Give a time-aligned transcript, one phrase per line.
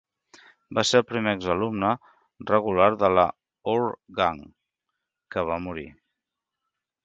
[0.77, 1.91] Va ser el primer exalumne
[2.53, 3.27] regular de la
[3.77, 3.87] "Our
[4.23, 4.43] Gang"
[5.37, 5.89] que va morir.